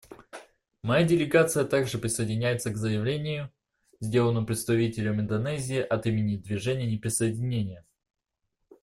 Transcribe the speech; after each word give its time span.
Моя 0.81 1.05
делегация 1.05 1.63
также 1.63 1.99
присоединяется 1.99 2.71
к 2.71 2.75
заявлению, 2.75 3.51
сделанному 3.99 4.47
представителем 4.47 5.21
Индонезии 5.21 5.79
от 5.79 6.07
имени 6.07 6.37
Движения 6.37 6.87
неприсоединения. 6.91 7.85